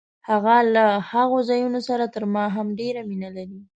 هغه 0.29 0.55
له 0.75 0.85
هغو 1.11 1.37
ځایونو 1.49 1.79
سره 1.89 2.05
تر 2.15 2.23
ما 2.33 2.45
هم 2.55 2.67
ډېره 2.79 3.01
مینه 3.09 3.29
لري. 3.37 3.61